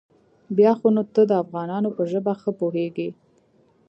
بيا 0.57 0.71
خو 0.77 0.87
نو 0.95 1.03
ته 1.13 1.21
د 1.29 1.31
افغانانو 1.43 1.89
په 1.97 2.03
ژبه 2.11 2.33
ښه 2.41 2.51
پوېېږې. 2.59 3.09